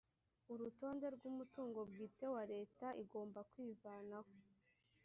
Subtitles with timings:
[0.51, 4.31] urutonde rw’umutungo bwite wa leta igomba kwivanaho